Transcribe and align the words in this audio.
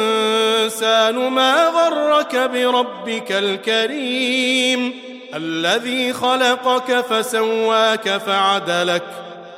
ما 1.15 1.67
غرك 1.67 2.35
بربك 2.35 3.31
الكريم 3.31 4.93
الذي 5.35 6.13
خلقك 6.13 7.01
فسواك 7.01 8.09
فعدلك 8.09 9.03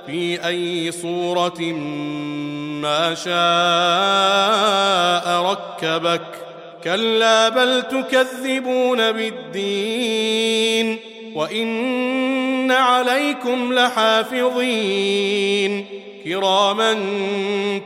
في 0.07 0.47
أي 0.47 0.91
صورة 0.91 1.61
ما 2.81 3.15
شاء 3.15 3.31
ركبك 5.51 6.21
كلا 6.83 7.49
بل 7.49 7.83
تكذبون 7.83 9.11
بالدين 9.11 10.99
وإن 11.35 12.71
عليكم 12.71 13.73
لحافظين 13.73 15.27
كراما 16.23 16.93